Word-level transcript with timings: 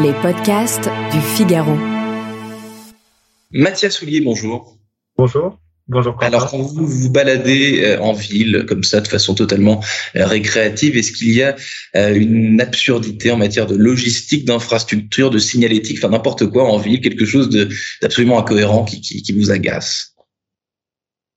Les 0.00 0.14
podcasts 0.22 0.88
du 1.12 1.20
Figaro. 1.20 1.76
Mathias 3.50 3.94
Soulier, 3.94 4.22
bonjour. 4.22 4.78
Bonjour. 5.18 5.58
Bonjour. 5.86 6.16
Alors, 6.22 6.50
quand 6.50 6.56
vous 6.56 6.86
vous 6.86 7.12
baladez 7.12 7.84
euh, 7.84 8.00
en 8.00 8.14
ville 8.14 8.64
comme 8.66 8.84
ça, 8.84 9.02
de 9.02 9.08
façon 9.08 9.34
totalement 9.34 9.84
euh, 10.16 10.24
récréative, 10.24 10.96
est-ce 10.96 11.12
qu'il 11.12 11.34
y 11.34 11.42
a 11.42 11.56
euh, 11.94 12.14
une 12.14 12.58
absurdité 12.62 13.30
en 13.32 13.36
matière 13.36 13.66
de 13.66 13.76
logistique, 13.76 14.46
d'infrastructure, 14.46 15.28
de 15.28 15.38
signalétique, 15.38 15.98
enfin 15.98 16.08
n'importe 16.08 16.46
quoi 16.46 16.64
en 16.64 16.78
ville, 16.78 17.02
quelque 17.02 17.26
chose 17.26 17.50
d'absolument 18.00 18.38
incohérent 18.38 18.86
qui, 18.86 19.02
qui, 19.02 19.22
qui, 19.22 19.38
vous 19.38 19.50
agace? 19.50 20.14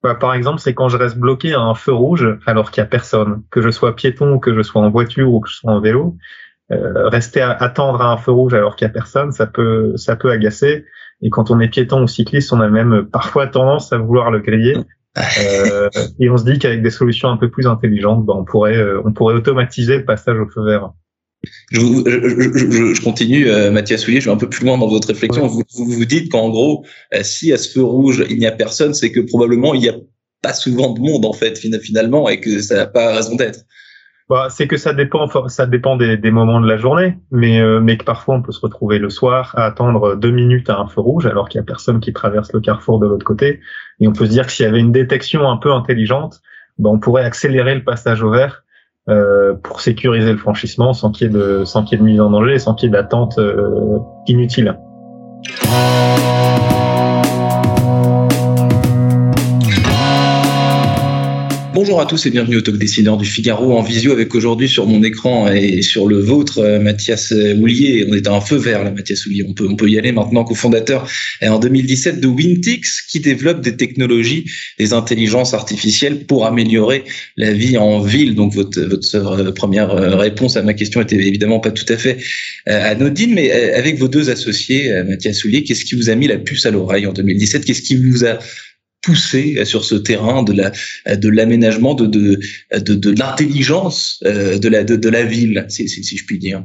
Bah, 0.02 0.16
Par 0.16 0.34
exemple, 0.34 0.62
c'est 0.62 0.74
quand 0.74 0.88
je 0.88 0.96
reste 0.96 1.18
bloqué 1.18 1.54
à 1.54 1.60
un 1.60 1.76
feu 1.76 1.92
rouge 1.92 2.26
alors 2.46 2.72
qu'il 2.72 2.82
n'y 2.82 2.86
a 2.86 2.90
personne, 2.90 3.44
que 3.52 3.62
je 3.62 3.70
sois 3.70 3.98
piéton, 3.98 4.40
que 4.40 4.56
je 4.56 4.62
sois 4.62 4.82
en 4.82 4.90
voiture 4.90 5.34
ou 5.34 5.42
que 5.42 5.50
je 5.50 5.56
sois 5.56 5.74
en 5.74 5.82
vélo. 5.82 6.16
Euh, 6.72 7.10
rester 7.10 7.42
à 7.42 7.52
attendre 7.52 8.02
à 8.02 8.12
un 8.12 8.18
feu 8.18 8.32
rouge 8.32 8.56
alors 8.56 8.76
qu'il 8.76 8.88
n'y 8.88 8.90
a 8.90 8.94
personne, 8.94 9.32
ça 9.32 9.46
peut, 9.46 9.96
ça 9.98 10.16
peut 10.16 10.32
agacer. 10.32 10.86
Et 11.22 11.30
quand 11.30 11.52
on 11.52 11.60
est 11.60 11.70
piéton 11.70 12.04
ou 12.04 12.08
cycliste, 12.08 12.52
on 12.54 12.60
a 12.60 12.70
même 12.70 13.08
parfois 13.12 13.48
tendance 13.48 13.94
à 13.94 13.98
vouloir 13.98 14.32
le 14.32 14.40
griller. 14.40 14.78
Euh, 15.40 15.90
et 16.20 16.30
on 16.30 16.36
se 16.36 16.44
dit 16.44 16.60
qu'avec 16.60 16.84
des 16.84 16.90
solutions 16.90 17.30
un 17.30 17.38
peu 17.38 17.50
plus 17.50 17.68
intelligentes, 17.68 18.26
ben 18.26 18.34
on 18.36 18.44
pourrait, 18.44 18.76
euh, 18.76 19.02
on 19.06 19.14
pourrait 19.14 19.34
automatiser 19.34 20.00
le 20.00 20.04
passage 20.04 20.38
au 20.38 20.46
feu 20.50 20.66
vert. 20.66 20.92
Je, 21.72 21.80
je, 21.80 22.70
je, 22.70 22.94
je 22.94 23.02
continue, 23.02 23.48
euh, 23.48 23.72
Mathias 23.72 24.02
Soulier, 24.02 24.20
je 24.20 24.26
vais 24.26 24.36
un 24.36 24.38
peu 24.38 24.50
plus 24.50 24.66
loin 24.66 24.78
dans 24.78 24.88
votre 24.88 25.08
réflexion. 25.08 25.48
Vous, 25.48 25.64
vous, 25.74 26.06
dites 26.06 26.32
qu'en 26.32 26.50
gros, 26.50 26.86
euh, 27.14 27.22
si 27.24 27.54
à 27.54 27.58
ce 27.58 27.72
feu 27.72 27.84
rouge 27.84 28.26
il 28.30 28.38
n'y 28.38 28.46
a 28.46 28.52
personne, 28.52 28.94
c'est 28.94 29.12
que 29.12 29.20
probablement 29.22 29.74
il 29.74 29.82
n'y 29.82 29.90
a 29.90 29.96
pas 30.42 30.54
souvent 30.54 30.94
de 30.94 31.00
monde 31.00 31.26
en 31.26 31.34
fait 31.34 31.58
finalement 31.58 32.30
et 32.30 32.40
que 32.40 32.62
ça 32.62 32.76
n'a 32.76 32.86
pas 32.86 33.16
raison 33.16 33.36
d'être. 33.36 33.62
Bah, 34.28 34.48
c'est 34.50 34.68
que 34.68 34.78
ça 34.78 34.94
dépend, 34.94 35.28
ça 35.50 35.68
dépend 35.68 35.98
des, 35.98 36.18
des 36.18 36.32
moments 36.32 36.60
de 36.60 36.68
la 36.68 36.78
journée, 36.78 37.20
mais 37.30 37.62
euh, 37.62 37.80
mais 37.80 37.96
que 37.96 38.04
parfois 38.04 38.34
on 38.34 38.42
peut 38.42 38.52
se 38.52 38.60
retrouver 38.60 38.98
le 38.98 39.12
soir 39.12 39.54
à 39.56 39.66
attendre 39.66 40.16
deux 40.16 40.32
minutes 40.32 40.68
à 40.72 40.80
un 40.80 40.88
feu 40.88 41.00
rouge 41.02 41.28
alors 41.28 41.48
qu'il 41.48 41.60
y 41.60 41.62
a 41.62 41.64
personne 41.64 42.00
qui 42.00 42.12
traverse 42.12 42.52
le 42.52 42.60
carrefour 42.60 42.98
de 42.98 43.06
l'autre 43.06 43.26
côté, 43.26 43.60
et 44.00 44.08
on 44.08 44.14
peut 44.14 44.26
se 44.26 44.32
dire 44.32 44.48
que 44.48 44.52
s'il 44.52 44.66
y 44.66 44.70
avait 44.70 44.80
une 44.80 44.92
détection 44.92 45.48
un 45.48 45.58
peu 45.58 45.72
intelligente, 45.72 46.42
bah, 46.80 46.90
on 46.92 46.98
pourrait 46.98 47.24
accélérer 47.24 47.76
le 47.76 47.84
passage 47.84 48.24
au 48.24 48.32
vert 48.32 48.64
euh, 49.10 49.54
pour 49.54 49.80
sécuriser 49.80 50.32
le 50.32 50.40
franchissement 50.40 50.94
sans 50.94 51.12
qu'il 51.12 51.28
y 51.28 51.30
ait 51.30 51.34
de 51.34 51.64
sans 51.64 51.84
qu'il 51.84 52.00
y 52.00 52.02
ait 52.02 52.04
de 52.04 52.10
mise 52.10 52.20
en 52.20 52.32
danger, 52.32 52.58
sans 52.58 52.74
qu'il 52.74 52.88
y 52.88 52.90
ait 52.90 52.94
d'attente 52.94 53.38
euh, 53.38 54.00
inutile. 54.26 54.76
Bonjour 61.86 62.02
à 62.02 62.08
tous 62.08 62.26
et 62.26 62.32
bienvenue 62.32 62.58
au 62.58 62.62
Talk 62.62 62.80
Décideur 62.80 63.16
du 63.16 63.26
Figaro 63.26 63.78
en 63.78 63.84
visio 63.84 64.12
avec 64.12 64.34
aujourd'hui 64.34 64.68
sur 64.68 64.88
mon 64.88 65.04
écran 65.04 65.52
et 65.52 65.84
sur 65.84 66.08
le 66.08 66.18
vôtre 66.18 66.58
euh, 66.58 66.80
Mathias 66.80 67.32
Houlier. 67.32 68.08
On 68.10 68.16
est 68.16 68.28
à 68.28 68.34
un 68.34 68.42
feu 68.42 68.56
vert 68.56 68.84
là, 68.84 68.90
Mathias 68.90 69.28
Houlier. 69.28 69.46
On 69.48 69.54
peut, 69.54 69.88
y 69.88 70.00
aller 70.00 70.12
maintenant 70.12 70.44
cofondateur 70.44 71.08
en 71.44 71.60
2017 71.60 72.20
de 72.20 72.28
Wintix 72.28 73.04
qui 73.04 73.20
développe 73.20 73.62
des 73.62 73.78
technologies, 73.78 74.46
des 74.80 74.94
intelligences 74.94 75.54
artificielles 75.54 76.26
pour 76.26 76.48
améliorer 76.48 77.04
la 77.38 77.54
vie 77.54 77.78
en 77.78 78.00
ville. 78.00 78.34
Donc 78.34 78.56
votre, 78.56 78.82
votre 78.82 79.16
euh, 79.16 79.52
première 79.52 79.92
euh, 79.92 80.16
réponse 80.16 80.58
à 80.58 80.64
ma 80.64 80.74
question 80.74 81.02
était 81.02 81.18
évidemment 81.18 81.60
pas 81.60 81.70
tout 81.70 81.86
à 81.88 81.98
fait 81.98 82.18
anodine, 82.66 83.36
mais 83.36 83.52
avec 83.52 84.00
vos 84.00 84.08
deux 84.08 84.32
associés, 84.32 84.92
Mathias 85.08 85.44
Houlier, 85.44 85.64
qu'est-ce 85.64 85.86
qui 85.86 85.94
vous 85.94 86.10
a 86.10 86.16
mis 86.16 86.26
la 86.26 86.40
puce 86.40 86.66
à 86.66 86.72
l'oreille 86.72 87.06
en 87.06 87.14
2017 87.14 87.64
Qu'est-ce 87.64 87.84
qui 87.84 87.96
vous 87.96 88.26
a 88.26 88.40
poussé 89.06 89.64
sur 89.66 89.86
ce 89.86 89.96
terrain 89.96 90.44
de 90.44 90.54
la 90.54 90.72
de 91.16 91.30
l'aménagement 91.30 91.94
de 91.94 92.06
de 92.06 92.40
de, 92.78 92.96
de 92.96 93.20
l'intelligence 93.20 94.20
euh, 94.26 94.58
de 94.58 94.68
la 94.68 94.84
de, 94.84 94.96
de 94.96 95.10
la 95.10 95.24
ville 95.24 95.66
si, 95.70 95.88
si, 95.88 96.04
si 96.04 96.18
je 96.18 96.26
puis 96.26 96.40
dire. 96.40 96.64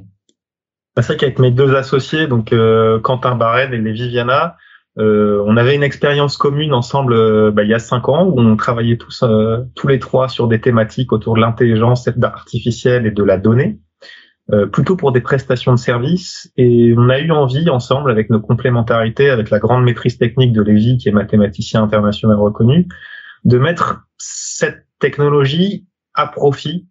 C'est 0.96 1.06
vrai 1.06 1.16
qu'avec 1.16 1.38
mes 1.38 1.50
deux 1.50 1.74
associés 1.74 2.26
donc 2.26 2.52
euh, 2.52 2.98
Quentin 3.00 3.36
Barred 3.36 3.72
et 3.72 3.78
Lévi 3.78 4.08
Viana 4.08 4.56
euh, 4.98 5.42
on 5.46 5.56
avait 5.56 5.74
une 5.76 5.84
expérience 5.84 6.36
commune 6.36 6.74
ensemble 6.74 7.12
euh, 7.12 7.50
bah, 7.52 7.62
il 7.62 7.70
y 7.70 7.74
a 7.74 7.78
cinq 7.78 8.08
ans 8.08 8.26
où 8.26 8.40
on 8.40 8.56
travaillait 8.56 8.96
tous 8.96 9.24
tous 9.74 9.88
les 9.88 9.98
trois 9.98 10.28
sur 10.28 10.48
des 10.48 10.60
thématiques 10.60 11.12
autour 11.12 11.34
de 11.36 11.40
l'intelligence 11.40 12.08
artificielle 12.22 13.06
et 13.06 13.10
de 13.10 13.22
la 13.22 13.38
donnée 13.38 13.78
euh, 14.52 14.66
plutôt 14.66 14.96
pour 14.96 15.12
des 15.12 15.20
prestations 15.20 15.72
de 15.72 15.78
services. 15.78 16.50
Et 16.56 16.92
on 16.96 17.08
a 17.08 17.20
eu 17.20 17.30
envie, 17.30 17.70
ensemble, 17.70 18.10
avec 18.10 18.30
nos 18.30 18.40
complémentarités, 18.40 19.30
avec 19.30 19.50
la 19.50 19.60
grande 19.60 19.84
maîtrise 19.84 20.18
technique 20.18 20.52
de 20.52 20.62
Lévy, 20.62 20.98
qui 20.98 21.08
est 21.08 21.12
mathématicien 21.12 21.82
international 21.84 22.36
reconnu, 22.36 22.88
de 23.44 23.58
mettre 23.58 24.02
cette 24.18 24.86
technologie 24.98 25.86
à 26.14 26.26
profit, 26.26 26.88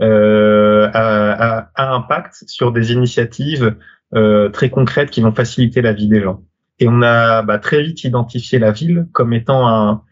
euh, 0.00 0.88
à, 0.94 1.68
à, 1.74 1.94
impact 1.94 2.44
sur 2.46 2.72
des 2.72 2.92
initiatives 2.92 3.76
euh, 4.14 4.48
très 4.48 4.70
concrètes 4.70 5.10
qui 5.10 5.20
vont 5.20 5.32
faciliter 5.32 5.82
la 5.82 5.92
vie 5.92 6.08
des 6.08 6.22
gens. 6.22 6.42
Et 6.78 6.88
on 6.88 7.02
a 7.02 7.42
bah, 7.42 7.58
très 7.58 7.82
vite 7.82 8.04
identifié 8.04 8.58
la 8.58 8.72
ville 8.72 9.06
comme 9.12 9.34
étant 9.34 9.68
un, 9.68 10.02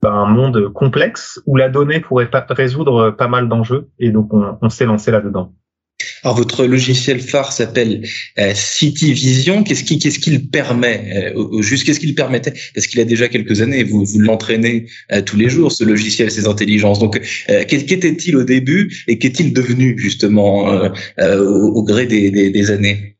bah, 0.00 0.12
un 0.12 0.26
monde 0.26 0.72
complexe 0.72 1.42
où 1.46 1.56
la 1.56 1.68
donnée 1.68 2.00
pourrait 2.00 2.30
pas 2.30 2.46
résoudre 2.48 3.10
pas 3.10 3.28
mal 3.28 3.48
d'enjeux. 3.48 3.90
Et 3.98 4.10
donc 4.10 4.32
on, 4.32 4.56
on 4.62 4.68
s'est 4.70 4.86
lancé 4.86 5.10
là-dedans. 5.10 5.52
Alors 6.24 6.36
votre 6.36 6.64
logiciel 6.64 7.20
phare 7.20 7.52
s'appelle 7.52 8.02
euh, 8.38 8.52
City 8.54 9.12
Vision. 9.12 9.62
Qu'est-ce 9.62 9.84
qui 9.84 9.98
qu'est-ce 9.98 10.18
qu'il 10.18 10.48
permet 10.48 11.32
euh, 11.36 11.62
Juste 11.62 11.84
qu'est-ce 11.84 12.00
qu'il 12.00 12.14
permettait? 12.14 12.54
Parce 12.74 12.86
qu'il 12.86 13.00
a 13.00 13.04
déjà 13.04 13.28
quelques 13.28 13.60
années. 13.60 13.84
Vous 13.84 14.04
vous 14.04 14.20
l'entraînez 14.20 14.86
euh, 15.12 15.22
tous 15.22 15.36
les 15.36 15.48
jours 15.48 15.72
ce 15.72 15.84
logiciel, 15.84 16.30
ces 16.30 16.46
intelligences. 16.46 16.98
Donc 16.98 17.20
qu'était-il 17.46 18.36
au 18.36 18.44
début 18.44 19.04
et 19.06 19.18
qu'est-il 19.18 19.52
devenu 19.52 19.98
justement 19.98 20.90
au, 21.18 21.82
gré 21.84 22.06
des, 22.06 22.30
des, 22.30 22.50
des 22.50 22.70
années? 22.70 23.16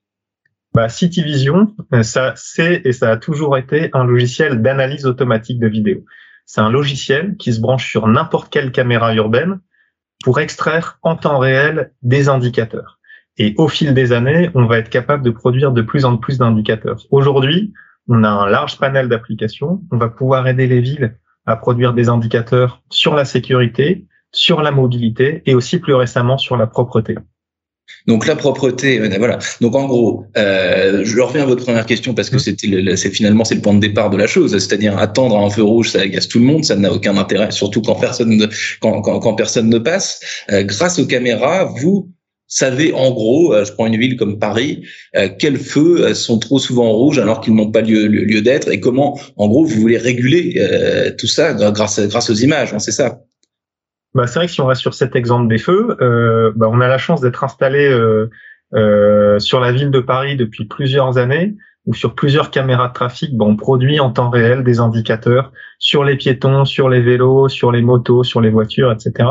Bah, 0.74 0.88
City 0.88 1.22
Vision, 1.22 1.74
ça 2.02 2.34
c'est 2.36 2.82
et 2.84 2.92
ça 2.92 3.10
a 3.10 3.16
toujours 3.16 3.56
été 3.56 3.90
un 3.92 4.04
logiciel 4.04 4.62
d'analyse 4.62 5.06
automatique 5.06 5.58
de 5.58 5.68
vidéo. 5.68 6.04
C'est 6.46 6.60
un 6.60 6.70
logiciel 6.70 7.36
qui 7.38 7.52
se 7.52 7.60
branche 7.60 7.90
sur 7.90 8.06
n'importe 8.08 8.50
quelle 8.52 8.72
caméra 8.72 9.14
urbaine 9.14 9.60
pour 10.22 10.40
extraire 10.40 10.98
en 11.02 11.16
temps 11.16 11.38
réel 11.38 11.92
des 12.02 12.28
indicateurs. 12.28 12.98
Et 13.36 13.54
au 13.56 13.68
fil 13.68 13.94
des 13.94 14.12
années, 14.12 14.50
on 14.54 14.66
va 14.66 14.78
être 14.78 14.90
capable 14.90 15.22
de 15.22 15.30
produire 15.30 15.72
de 15.72 15.82
plus 15.82 16.04
en 16.04 16.16
plus 16.16 16.38
d'indicateurs. 16.38 17.04
Aujourd'hui, 17.10 17.72
on 18.08 18.24
a 18.24 18.28
un 18.28 18.48
large 18.48 18.78
panel 18.78 19.08
d'applications. 19.08 19.82
On 19.92 19.96
va 19.96 20.08
pouvoir 20.08 20.48
aider 20.48 20.66
les 20.66 20.80
villes 20.80 21.16
à 21.46 21.56
produire 21.56 21.94
des 21.94 22.08
indicateurs 22.08 22.82
sur 22.90 23.14
la 23.14 23.24
sécurité, 23.24 24.06
sur 24.32 24.60
la 24.60 24.70
mobilité 24.70 25.42
et 25.46 25.54
aussi 25.54 25.78
plus 25.78 25.94
récemment 25.94 26.36
sur 26.36 26.56
la 26.56 26.66
propreté. 26.66 27.16
Donc 28.06 28.26
la 28.26 28.36
propreté, 28.36 28.98
euh, 28.98 29.10
voilà. 29.18 29.38
Donc 29.60 29.74
en 29.74 29.86
gros, 29.86 30.24
euh, 30.36 31.02
je 31.04 31.20
reviens 31.20 31.42
à 31.42 31.46
votre 31.46 31.64
première 31.64 31.86
question 31.86 32.14
parce 32.14 32.30
que 32.30 32.36
mmh. 32.36 32.38
c'était, 32.38 32.96
c'est 32.96 33.10
finalement 33.10 33.44
c'est 33.44 33.54
le 33.54 33.60
point 33.60 33.74
de 33.74 33.80
départ 33.80 34.10
de 34.10 34.16
la 34.16 34.26
chose, 34.26 34.52
c'est-à-dire 34.52 34.96
attendre 34.98 35.38
un 35.38 35.50
feu 35.50 35.62
rouge, 35.62 35.90
ça 35.90 36.00
agace 36.00 36.26
tout 36.26 36.38
le 36.38 36.46
monde, 36.46 36.64
ça 36.64 36.76
n'a 36.76 36.92
aucun 36.92 37.16
intérêt, 37.16 37.50
surtout 37.50 37.82
quand 37.82 37.96
personne 37.96 38.36
ne, 38.36 38.46
quand, 38.80 39.02
quand, 39.02 39.20
quand 39.20 39.34
personne 39.34 39.68
ne 39.68 39.78
passe. 39.78 40.20
Euh, 40.50 40.62
grâce 40.62 40.98
aux 40.98 41.06
caméras, 41.06 41.64
vous 41.64 42.10
savez 42.46 42.94
en 42.94 43.10
gros, 43.10 43.52
euh, 43.52 43.66
je 43.66 43.72
prends 43.72 43.86
une 43.86 43.98
ville 43.98 44.16
comme 44.16 44.38
Paris, 44.38 44.84
euh, 45.16 45.28
quels 45.38 45.58
feux 45.58 46.14
sont 46.14 46.38
trop 46.38 46.58
souvent 46.58 46.90
rouges 46.92 47.18
alors 47.18 47.42
qu'ils 47.42 47.54
n'ont 47.54 47.70
pas 47.70 47.82
lieu, 47.82 48.06
lieu, 48.06 48.40
d'être 48.40 48.72
et 48.72 48.80
comment, 48.80 49.20
en 49.36 49.48
gros, 49.48 49.64
vous 49.64 49.80
voulez 49.80 49.98
réguler 49.98 50.62
tout 51.18 51.26
ça 51.26 51.52
grâce 51.52 52.00
grâce 52.00 52.30
aux 52.30 52.34
images, 52.34 52.72
hein, 52.72 52.78
c'est 52.78 52.92
ça? 52.92 53.20
Bah, 54.14 54.26
c'est 54.26 54.38
vrai 54.38 54.46
que 54.46 54.52
si 54.52 54.60
on 54.60 54.66
reste 54.66 54.80
sur 54.80 54.94
cet 54.94 55.16
exemple 55.16 55.48
des 55.48 55.58
feux, 55.58 55.96
euh, 56.00 56.52
bah, 56.56 56.68
on 56.70 56.80
a 56.80 56.88
la 56.88 56.98
chance 56.98 57.20
d'être 57.20 57.44
installé 57.44 57.86
euh, 57.86 58.30
euh, 58.74 59.38
sur 59.38 59.60
la 59.60 59.72
ville 59.72 59.90
de 59.90 60.00
Paris 60.00 60.36
depuis 60.36 60.64
plusieurs 60.64 61.18
années, 61.18 61.56
ou 61.86 61.94
sur 61.94 62.14
plusieurs 62.14 62.50
caméras 62.50 62.88
de 62.88 62.92
trafic, 62.92 63.36
bah, 63.36 63.44
on 63.46 63.56
produit 63.56 64.00
en 64.00 64.10
temps 64.10 64.30
réel 64.30 64.64
des 64.64 64.80
indicateurs 64.80 65.52
sur 65.78 66.04
les 66.04 66.16
piétons, 66.16 66.64
sur 66.64 66.88
les 66.88 67.00
vélos, 67.00 67.48
sur 67.48 67.72
les 67.72 67.82
motos, 67.82 68.24
sur 68.24 68.40
les 68.40 68.50
voitures, 68.50 68.92
etc. 68.92 69.28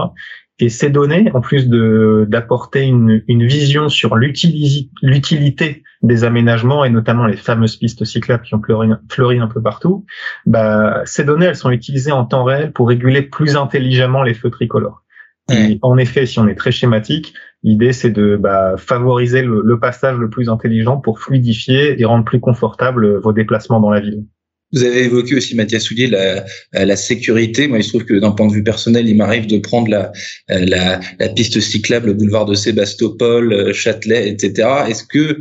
Et 0.59 0.69
ces 0.69 0.90
données, 0.90 1.29
en 1.34 1.41
plus 1.41 1.68
de 1.68 2.25
d'apporter 2.28 2.84
une, 2.84 3.22
une 3.28 3.45
vision 3.45 3.90
sur 3.90 4.16
l'utilité 4.16 5.83
des 6.01 6.24
aménagements 6.24 6.83
et 6.83 6.89
notamment 6.89 7.27
les 7.27 7.38
fameuses 7.38 7.75
pistes 7.75 8.06
cyclables 8.06 8.44
qui 8.44 8.56
ont 8.56 8.62
fleuri, 8.62 8.89
fleuri 9.09 9.39
un 9.39 9.48
peu 9.48 9.62
partout, 9.62 10.06
bah, 10.48 11.04
ces 11.06 11.24
données, 11.24 11.45
elles 11.45 11.56
sont 11.56 11.69
utilisées 11.69 12.12
en 12.12 12.25
temps 12.25 12.44
réel 12.44 12.71
pour 12.71 12.88
réguler 12.88 13.21
plus 13.21 13.56
intelligemment 13.56 14.24
les 14.24 14.33
feux 14.33 14.50
tricolores. 14.50 15.04
Et 15.50 15.80
en 15.81 15.98
effet, 15.98 16.25
si 16.25 16.39
on 16.39 16.48
est 16.48 16.56
très 16.56 16.71
schématique, 16.71 17.33
l'idée 17.63 17.94
c'est 17.94 18.09
de 18.09 18.36
bah, 18.36 18.75
favoriser 18.77 19.44
le, 19.44 19.62
le 19.63 19.80
passage 19.80 20.18
le 20.18 20.30
plus 20.30 20.50
intelligent 20.50 20.98
pour 20.98 21.19
fluidifier 21.19 22.01
et 22.01 22.06
rendre 22.06 22.25
plus 22.25 22.42
confortable 22.42 23.19
vos 23.19 23.31
déplacements 23.31 23.80
dans 23.80 23.92
la 23.92 24.01
ville. 24.01 24.25
Vous 24.74 24.84
avez 24.84 25.06
évoqué 25.06 25.36
aussi, 25.36 25.56
Mathias 25.56 25.84
Soulier, 25.84 26.08
la, 26.08 26.46
la 26.74 26.96
sécurité. 26.96 27.68
Moi, 27.68 27.78
il 27.78 27.84
se 27.84 27.90
trouve 27.90 28.06
que 28.06 28.16
d'un 28.16 28.31
point 28.31 28.48
de 28.48 28.54
vue 28.54 28.64
personnel, 28.64 29.08
il 29.08 29.16
m'arrive 29.16 29.48
de 29.48 29.58
prendre 29.60 29.90
la, 29.90 30.12
la, 30.50 31.00
la 31.19 31.30
piste 31.30 31.60
cyclable, 31.60 32.08
le 32.08 32.14
boulevard 32.14 32.46
de 32.46 32.54
Sébastopol, 32.54 33.74
Châtelet, 33.74 34.30
etc. 34.30 34.68
Est-ce 34.90 35.04
que 35.06 35.40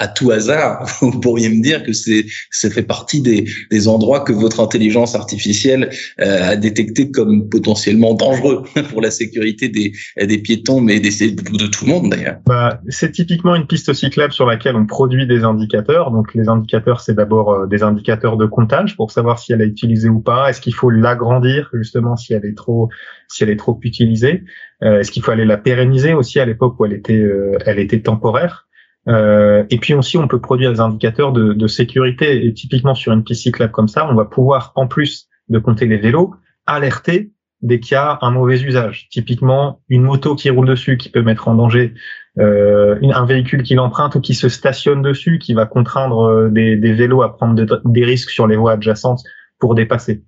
à 0.00 0.08
tout 0.08 0.30
hasard, 0.30 0.86
vous 1.02 1.20
pourriez 1.20 1.50
me 1.50 1.62
dire 1.62 1.84
que 1.84 1.92
c'est 1.92 2.24
ça 2.50 2.70
fait 2.70 2.82
partie 2.82 3.20
des, 3.20 3.44
des 3.70 3.86
endroits 3.86 4.20
que 4.20 4.32
votre 4.32 4.60
intelligence 4.60 5.14
artificielle 5.14 5.90
euh, 6.20 6.50
a 6.50 6.56
détecté 6.56 7.10
comme 7.10 7.48
potentiellement 7.48 8.14
dangereux 8.14 8.64
pour 8.90 9.02
la 9.02 9.10
sécurité 9.10 9.68
des, 9.68 9.92
des 10.20 10.38
piétons, 10.38 10.80
mais 10.80 11.00
des, 11.00 11.30
de 11.30 11.66
tout 11.66 11.84
le 11.84 11.90
monde 11.90 12.10
d'ailleurs. 12.10 12.38
Bah, 12.46 12.80
c'est 12.88 13.12
typiquement 13.12 13.54
une 13.54 13.66
piste 13.66 13.92
cyclable 13.92 14.32
sur 14.32 14.46
laquelle 14.46 14.74
on 14.74 14.86
produit 14.86 15.26
des 15.26 15.44
indicateurs. 15.44 16.10
Donc 16.10 16.34
les 16.34 16.48
indicateurs, 16.48 17.00
c'est 17.00 17.14
d'abord 17.14 17.52
euh, 17.52 17.66
des 17.66 17.82
indicateurs 17.82 18.38
de 18.38 18.46
comptage 18.46 18.96
pour 18.96 19.10
savoir 19.10 19.38
si 19.38 19.52
elle 19.52 19.60
est 19.60 19.66
utilisée 19.66 20.08
ou 20.08 20.20
pas. 20.20 20.48
Est-ce 20.48 20.62
qu'il 20.62 20.74
faut 20.74 20.90
l'agrandir 20.90 21.68
justement 21.74 22.16
si 22.16 22.32
elle 22.32 22.46
est 22.46 22.56
trop 22.56 22.88
si 23.28 23.44
elle 23.44 23.50
est 23.50 23.56
trop 23.56 23.78
utilisée? 23.82 24.44
Euh, 24.82 25.00
est-ce 25.00 25.10
qu'il 25.10 25.22
faut 25.22 25.30
aller 25.30 25.44
la 25.44 25.58
pérenniser 25.58 26.14
aussi 26.14 26.40
à 26.40 26.46
l'époque 26.46 26.80
où 26.80 26.86
elle 26.86 26.94
était 26.94 27.22
elle 27.66 27.78
était 27.78 28.00
temporaire? 28.00 28.66
Euh, 29.08 29.64
et 29.70 29.78
puis 29.78 29.94
aussi, 29.94 30.18
on 30.18 30.28
peut 30.28 30.40
produire 30.40 30.72
des 30.72 30.80
indicateurs 30.80 31.32
de, 31.32 31.66
sécurité. 31.66 32.46
Et 32.46 32.52
typiquement 32.52 32.94
sur 32.94 33.12
une 33.12 33.24
piste 33.24 33.42
cyclable 33.42 33.72
comme 33.72 33.88
ça, 33.88 34.08
on 34.08 34.14
va 34.14 34.24
pouvoir, 34.24 34.72
en 34.76 34.86
plus 34.86 35.28
de 35.48 35.58
compter 35.58 35.86
les 35.86 35.98
vélos, 35.98 36.34
alerter 36.66 37.32
dès 37.62 37.80
qu'il 37.80 37.94
y 37.94 37.98
a 37.98 38.18
un 38.22 38.30
mauvais 38.30 38.60
usage. 38.60 39.08
Typiquement, 39.10 39.80
une 39.88 40.02
moto 40.02 40.34
qui 40.34 40.48
roule 40.50 40.66
dessus, 40.66 40.96
qui 40.96 41.10
peut 41.10 41.22
mettre 41.22 41.48
en 41.48 41.54
danger 41.54 41.94
euh, 42.38 42.98
un 43.02 43.26
véhicule 43.26 43.62
qui 43.62 43.74
l'emprunte 43.74 44.14
ou 44.14 44.20
qui 44.20 44.34
se 44.34 44.48
stationne 44.48 45.02
dessus, 45.02 45.38
qui 45.38 45.52
va 45.52 45.66
contraindre 45.66 46.22
euh, 46.22 46.48
des 46.50 46.92
vélos 46.92 47.22
à 47.22 47.36
prendre 47.36 47.80
des 47.84 48.04
risques 48.04 48.30
sur 48.30 48.46
les 48.46 48.56
voies 48.56 48.72
adjacentes 48.72 49.22
pour 49.58 49.74
dépasser. 49.74 50.24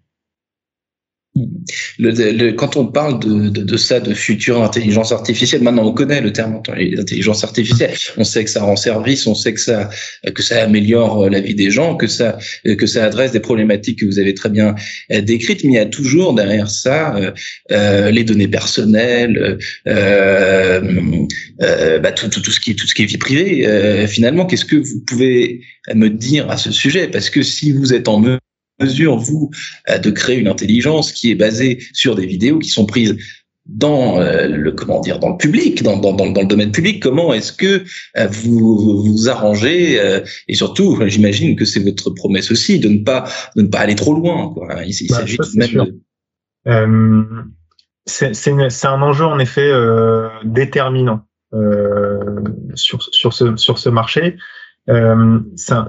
Le, 1.34 2.10
le, 2.10 2.52
quand 2.52 2.76
on 2.76 2.86
parle 2.86 3.18
de, 3.18 3.48
de, 3.48 3.62
de, 3.62 3.76
ça, 3.78 4.00
de 4.00 4.12
future 4.12 4.62
intelligence 4.62 5.12
artificielle, 5.12 5.62
maintenant 5.62 5.86
on 5.86 5.94
connaît 5.94 6.20
le 6.20 6.30
terme 6.30 6.60
intelligence 6.98 7.42
artificielle. 7.42 7.94
On 8.18 8.24
sait 8.24 8.44
que 8.44 8.50
ça 8.50 8.62
rend 8.62 8.76
service, 8.76 9.26
on 9.26 9.34
sait 9.34 9.54
que 9.54 9.60
ça 9.60 9.88
que 10.34 10.42
ça 10.42 10.62
améliore 10.62 11.30
la 11.30 11.40
vie 11.40 11.54
des 11.54 11.70
gens, 11.70 11.96
que 11.96 12.06
ça 12.06 12.36
que 12.64 12.86
ça 12.86 13.06
adresse 13.06 13.32
des 13.32 13.40
problématiques 13.40 14.00
que 14.00 14.04
vous 14.04 14.18
avez 14.18 14.34
très 14.34 14.50
bien 14.50 14.74
euh, 15.10 15.22
décrites. 15.22 15.64
Mais 15.64 15.72
il 15.72 15.76
y 15.76 15.78
a 15.78 15.86
toujours 15.86 16.34
derrière 16.34 16.70
ça 16.70 17.16
euh, 17.16 17.30
euh, 17.70 18.10
les 18.10 18.24
données 18.24 18.48
personnelles, 18.48 19.58
euh, 19.86 20.80
euh, 21.62 21.98
bah, 21.98 22.12
tout, 22.12 22.28
tout, 22.28 22.42
tout, 22.42 22.50
ce 22.50 22.60
qui 22.60 22.76
tout 22.76 22.86
ce 22.86 22.94
qui 22.94 23.04
est 23.04 23.06
vie 23.06 23.16
privée. 23.16 23.66
Euh, 23.66 24.06
finalement, 24.06 24.44
qu'est-ce 24.44 24.66
que 24.66 24.76
vous 24.76 25.00
pouvez 25.06 25.62
me 25.94 26.08
dire 26.08 26.50
à 26.50 26.58
ce 26.58 26.70
sujet? 26.70 27.08
Parce 27.08 27.30
que 27.30 27.42
si 27.42 27.72
vous 27.72 27.94
êtes 27.94 28.08
en 28.08 28.20
mesure, 28.20 28.38
vous, 28.80 29.50
euh, 29.88 29.98
de 29.98 30.10
créer 30.10 30.38
une 30.38 30.48
intelligence 30.48 31.12
qui 31.12 31.30
est 31.30 31.34
basée 31.34 31.82
sur 31.92 32.14
des 32.14 32.26
vidéos 32.26 32.58
qui 32.58 32.68
sont 32.68 32.86
prises 32.86 33.16
dans 33.64 34.18
euh, 34.18 34.48
le 34.48 34.72
comment 34.72 35.00
dire 35.00 35.20
dans 35.20 35.30
le 35.30 35.36
public 35.36 35.84
dans, 35.84 35.96
dans, 35.96 36.12
dans, 36.12 36.40
le 36.40 36.46
domaine 36.46 36.72
public. 36.72 37.00
Comment 37.00 37.32
est-ce 37.32 37.52
que 37.52 37.84
euh, 38.16 38.26
vous 38.26 39.04
vous 39.04 39.28
arrangez 39.28 40.00
et 40.48 40.54
surtout 40.54 40.98
j'imagine 41.06 41.54
que 41.54 41.64
c'est 41.64 41.80
votre 41.80 42.10
promesse 42.10 42.50
aussi 42.50 42.80
de 42.80 42.88
ne 42.88 43.04
pas 43.04 43.24
de 43.54 43.62
ne 43.62 43.68
pas 43.68 43.78
aller 43.78 43.94
trop 43.94 44.14
loin 44.14 44.52
quoi. 44.52 44.82
il, 44.84 45.06
bah, 45.08 45.16
s'agit 45.16 45.38
même 45.54 45.94
de... 46.66 47.44
c'est 48.06 48.86
un 48.86 49.02
enjeu 49.02 49.26
en 49.26 49.38
effet 49.38 49.70
déterminant 50.44 51.24
sur 52.74 53.00
sur 53.00 53.32
ce 53.32 53.54
sur 53.56 53.78
ce 53.78 53.88
marché. 53.90 54.38
Ça 54.88 55.86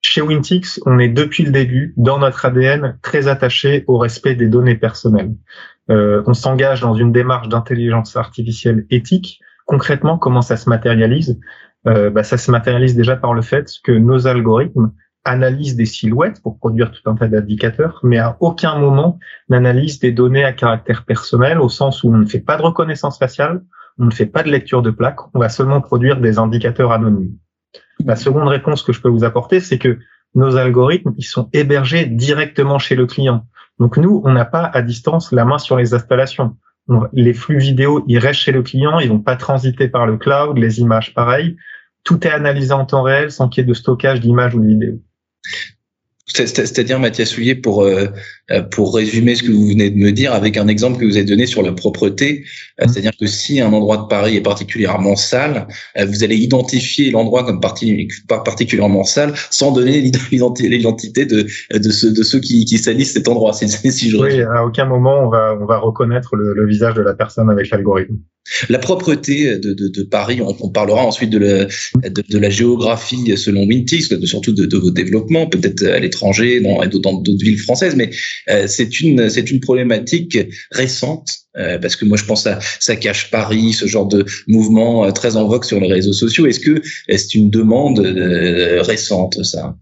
chez 0.00 0.22
Wintix, 0.22 0.80
on 0.86 0.98
est 0.98 1.08
depuis 1.08 1.44
le 1.44 1.50
début, 1.50 1.92
dans 1.96 2.18
notre 2.18 2.44
ADN, 2.46 2.98
très 3.02 3.26
attaché 3.26 3.84
au 3.88 3.98
respect 3.98 4.34
des 4.34 4.48
données 4.48 4.76
personnelles. 4.76 5.34
Euh, 5.90 6.22
on 6.26 6.34
s'engage 6.34 6.82
dans 6.82 6.94
une 6.94 7.12
démarche 7.12 7.48
d'intelligence 7.48 8.16
artificielle 8.16 8.86
éthique. 8.90 9.40
Concrètement, 9.66 10.16
comment 10.16 10.42
ça 10.42 10.56
se 10.56 10.68
matérialise 10.68 11.40
euh, 11.86 12.10
bah, 12.10 12.22
Ça 12.22 12.38
se 12.38 12.50
matérialise 12.50 12.94
déjà 12.94 13.16
par 13.16 13.34
le 13.34 13.42
fait 13.42 13.70
que 13.82 13.92
nos 13.92 14.26
algorithmes 14.26 14.92
analysent 15.24 15.76
des 15.76 15.86
silhouettes 15.86 16.40
pour 16.42 16.58
produire 16.58 16.90
tout 16.92 17.10
un 17.10 17.16
tas 17.16 17.28
d'indicateurs, 17.28 18.00
mais 18.02 18.18
à 18.18 18.36
aucun 18.40 18.78
moment 18.78 19.18
n'analysent 19.48 19.98
des 19.98 20.12
données 20.12 20.44
à 20.44 20.52
caractère 20.52 21.04
personnel, 21.04 21.60
au 21.60 21.68
sens 21.68 22.04
où 22.04 22.08
on 22.08 22.16
ne 22.16 22.26
fait 22.26 22.40
pas 22.40 22.56
de 22.56 22.62
reconnaissance 22.62 23.18
faciale, 23.18 23.62
on 23.98 24.06
ne 24.06 24.10
fait 24.10 24.26
pas 24.26 24.42
de 24.42 24.48
lecture 24.48 24.80
de 24.80 24.90
plaques, 24.90 25.34
on 25.34 25.40
va 25.40 25.48
seulement 25.48 25.80
produire 25.80 26.20
des 26.20 26.38
indicateurs 26.38 26.92
anonymes. 26.92 27.36
La 28.04 28.16
seconde 28.16 28.48
réponse 28.48 28.82
que 28.82 28.92
je 28.92 29.00
peux 29.00 29.08
vous 29.08 29.24
apporter, 29.24 29.60
c'est 29.60 29.78
que 29.78 29.98
nos 30.34 30.56
algorithmes, 30.56 31.14
ils 31.16 31.24
sont 31.24 31.48
hébergés 31.52 32.06
directement 32.06 32.78
chez 32.78 32.94
le 32.94 33.06
client. 33.06 33.46
Donc 33.78 33.96
nous, 33.96 34.22
on 34.24 34.32
n'a 34.32 34.44
pas 34.44 34.64
à 34.64 34.82
distance 34.82 35.32
la 35.32 35.44
main 35.44 35.58
sur 35.58 35.76
les 35.76 35.94
installations. 35.94 36.56
Les 37.12 37.34
flux 37.34 37.58
vidéo, 37.58 38.04
ils 38.06 38.18
restent 38.18 38.40
chez 38.40 38.52
le 38.52 38.62
client, 38.62 38.98
ils 38.98 39.08
vont 39.08 39.20
pas 39.20 39.36
transiter 39.36 39.88
par 39.88 40.06
le 40.06 40.16
cloud, 40.16 40.56
les 40.56 40.80
images 40.80 41.14
pareil. 41.14 41.56
Tout 42.04 42.26
est 42.26 42.30
analysé 42.30 42.72
en 42.72 42.86
temps 42.86 43.02
réel 43.02 43.30
sans 43.30 43.48
qu'il 43.48 43.62
y 43.62 43.64
ait 43.64 43.68
de 43.68 43.74
stockage 43.74 44.20
d'images 44.20 44.54
ou 44.54 44.60
de 44.60 44.66
vidéos. 44.66 45.00
C'est-à-dire, 46.34 47.00
Mathias 47.00 47.30
Soulier, 47.30 47.54
pour 47.54 47.82
euh, 47.82 48.06
euh, 48.50 48.62
pour 48.62 48.94
résumer 48.94 49.34
ce 49.34 49.42
que 49.42 49.50
vous 49.50 49.68
venez 49.68 49.90
de 49.90 49.96
me 49.96 50.12
dire, 50.12 50.32
avec 50.32 50.56
un 50.56 50.68
exemple 50.68 50.98
que 50.98 51.04
vous 51.04 51.16
avez 51.16 51.24
donné 51.24 51.46
sur 51.46 51.62
la 51.62 51.72
propreté, 51.72 52.44
euh, 52.80 52.84
mmh. 52.84 52.88
c'est-à-dire 52.88 53.12
que 53.18 53.26
si 53.26 53.60
un 53.60 53.72
endroit 53.72 53.96
de 53.96 54.06
Paris 54.08 54.36
est 54.36 54.42
particulièrement 54.42 55.16
sale, 55.16 55.66
vous 55.96 56.24
allez 56.24 56.36
identifier 56.36 57.10
l'endroit 57.10 57.44
comme 57.44 57.60
particulièrement 57.60 59.04
sale, 59.04 59.32
sans 59.50 59.72
donner 59.72 60.00
l'identité 60.30 61.24
de 61.24 61.46
de 61.72 61.90
ceux 61.90 62.12
de 62.12 62.22
ceux 62.22 62.40
qui, 62.40 62.64
qui 62.64 62.78
salissent 62.78 63.14
cet 63.14 63.28
endroit. 63.28 63.52
Si 63.52 64.10
je 64.10 64.16
oui, 64.16 64.42
à 64.42 64.64
aucun 64.64 64.84
moment 64.84 65.24
on 65.24 65.28
va 65.28 65.56
on 65.60 65.66
va 65.66 65.78
reconnaître 65.78 66.36
le, 66.36 66.54
le 66.54 66.66
visage 66.66 66.94
de 66.94 67.02
la 67.02 67.14
personne 67.14 67.50
avec 67.50 67.70
l'algorithme. 67.70 68.18
La 68.68 68.78
propreté 68.78 69.58
de, 69.58 69.74
de, 69.74 69.88
de 69.88 70.02
Paris, 70.02 70.40
on, 70.40 70.56
on, 70.60 70.70
parlera 70.70 71.04
ensuite 71.04 71.30
de 71.30 71.38
la, 71.38 71.64
de, 72.08 72.22
de, 72.28 72.38
la 72.38 72.48
géographie 72.48 73.36
selon 73.36 73.66
Wintix, 73.66 74.08
surtout 74.24 74.52
de, 74.52 74.76
vos 74.76 74.90
développements, 74.90 75.46
peut-être 75.46 75.84
à 75.84 75.98
l'étranger, 75.98 76.17
dans 76.20 77.20
d'autres 77.20 77.44
villes 77.44 77.58
françaises, 77.58 77.96
mais 77.96 78.10
euh, 78.50 78.66
c'est 78.66 79.00
une 79.00 79.28
c'est 79.28 79.50
une 79.50 79.60
problématique 79.60 80.38
récente 80.70 81.28
euh, 81.56 81.78
parce 81.78 81.96
que 81.96 82.04
moi 82.04 82.16
je 82.16 82.24
pense 82.24 82.46
à 82.46 82.58
ça 82.80 82.96
cache 82.96 83.30
Paris, 83.30 83.72
ce 83.72 83.86
genre 83.86 84.06
de 84.06 84.24
mouvement 84.46 85.04
euh, 85.04 85.10
très 85.10 85.36
en 85.36 85.46
vogue 85.46 85.64
sur 85.64 85.80
les 85.80 85.92
réseaux 85.92 86.12
sociaux. 86.12 86.46
Est-ce 86.46 86.60
que 86.60 86.80
c'est 87.08 87.34
une 87.34 87.50
demande 87.50 88.00
récente 88.00 89.42
ça? 89.44 89.74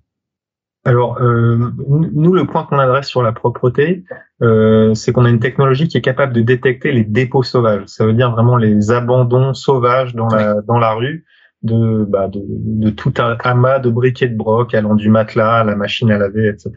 Alors, 0.86 1.20
euh, 1.20 1.58
nous, 1.88 2.32
le 2.32 2.46
point 2.46 2.62
qu'on 2.62 2.78
adresse 2.78 3.08
sur 3.08 3.20
la 3.20 3.32
propreté, 3.32 4.04
euh, 4.40 4.94
c'est 4.94 5.10
qu'on 5.12 5.24
a 5.24 5.28
une 5.30 5.40
technologie 5.40 5.88
qui 5.88 5.98
est 5.98 6.00
capable 6.00 6.32
de 6.32 6.42
détecter 6.42 6.92
les 6.92 7.02
dépôts 7.02 7.42
sauvages. 7.42 7.82
Ça 7.86 8.06
veut 8.06 8.12
dire 8.12 8.30
vraiment 8.30 8.56
les 8.56 8.92
abandons 8.92 9.52
sauvages 9.52 10.14
dans 10.14 10.28
la 10.28 10.60
dans 10.62 10.78
la 10.78 10.92
rue 10.92 11.24
de 11.62 12.04
bah, 12.04 12.28
de, 12.28 12.42
de 12.46 12.90
tout 12.90 13.14
un 13.18 13.36
amas 13.42 13.78
de 13.78 13.90
briquets 13.90 14.28
de 14.28 14.36
broc 14.36 14.74
allant 14.74 14.94
du 14.94 15.08
matelas 15.08 15.60
à 15.60 15.64
la 15.64 15.76
machine 15.76 16.10
à 16.10 16.18
laver, 16.18 16.48
etc. 16.48 16.72